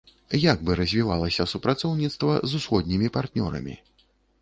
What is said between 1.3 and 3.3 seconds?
супрацоўніцтва з усходнімі